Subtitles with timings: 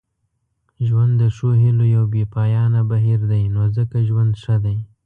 [0.87, 4.77] ژوند د ښو هیلو یو بې پایانه بهیر دی نو ځکه ژوند ښه دی.